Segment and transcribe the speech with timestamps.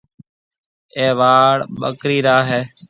[0.97, 2.61] اَي واڙ ٻڪريِ را هيَ۔